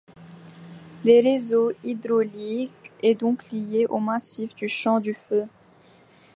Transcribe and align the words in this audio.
Le 1.05 1.21
réseau 1.21 1.73
hydraulique 1.83 2.91
est 3.03 3.13
donc 3.13 3.43
lié 3.51 3.85
au 3.87 3.99
massif 3.99 4.55
du 4.55 4.67
Champ 4.67 4.99
du 4.99 5.13
Feu. 5.13 5.43